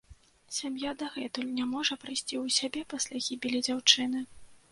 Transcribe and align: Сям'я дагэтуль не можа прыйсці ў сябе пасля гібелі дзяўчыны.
Сям'я 0.59 0.93
дагэтуль 1.01 1.51
не 1.59 1.65
можа 1.75 1.97
прыйсці 2.05 2.35
ў 2.43 2.55
сябе 2.57 2.81
пасля 2.93 3.17
гібелі 3.29 3.59
дзяўчыны. 3.67 4.27